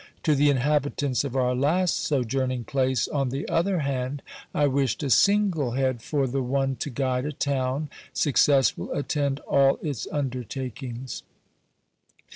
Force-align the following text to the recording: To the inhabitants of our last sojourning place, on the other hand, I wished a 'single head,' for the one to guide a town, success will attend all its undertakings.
To 0.23 0.33
the 0.33 0.49
inhabitants 0.49 1.23
of 1.23 1.35
our 1.35 1.53
last 1.53 1.95
sojourning 2.07 2.63
place, 2.63 3.07
on 3.07 3.29
the 3.29 3.47
other 3.47 3.81
hand, 3.81 4.23
I 4.51 4.65
wished 4.65 5.03
a 5.03 5.11
'single 5.11 5.73
head,' 5.73 6.01
for 6.01 6.25
the 6.25 6.41
one 6.41 6.75
to 6.77 6.89
guide 6.89 7.25
a 7.27 7.31
town, 7.31 7.87
success 8.11 8.75
will 8.75 8.91
attend 8.93 9.41
all 9.41 9.77
its 9.83 10.07
undertakings. 10.11 11.21